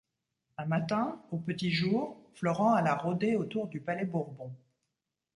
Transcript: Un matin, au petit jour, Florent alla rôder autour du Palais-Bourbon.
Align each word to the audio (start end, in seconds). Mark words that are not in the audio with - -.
Un 0.57 0.65
matin, 0.65 1.21
au 1.29 1.37
petit 1.37 1.69
jour, 1.69 2.19
Florent 2.33 2.73
alla 2.73 2.95
rôder 2.95 3.35
autour 3.35 3.67
du 3.67 3.81
Palais-Bourbon. 3.81 4.51